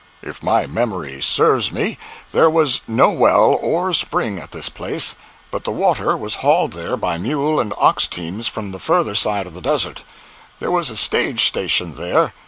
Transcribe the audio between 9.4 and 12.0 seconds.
of the desert. There was a stage station